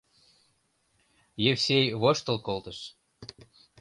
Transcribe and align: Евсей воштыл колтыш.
Евсей 1.51 1.85
воштыл 2.01 2.37
колтыш. 2.47 2.79